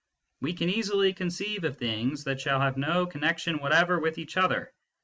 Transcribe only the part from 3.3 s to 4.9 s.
tion whatever with each other.